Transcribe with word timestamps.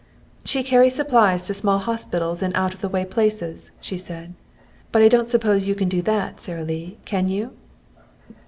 "She 0.45 0.63
carries 0.63 0.95
supplies 0.95 1.45
to 1.45 1.53
small 1.53 1.77
hospitals 1.77 2.41
in 2.41 2.55
out 2.55 2.73
of 2.73 2.81
the 2.81 2.89
way 2.89 3.05
places," 3.05 3.69
she 3.79 3.99
said. 3.99 4.33
"But 4.91 5.03
I 5.03 5.07
don't 5.07 5.27
suppose 5.29 5.67
you 5.67 5.75
can 5.75 5.89
do 5.89 6.01
that, 6.01 6.39
Sara 6.39 6.63
Lee, 6.63 6.97
can 7.05 7.27
you?" 7.27 7.51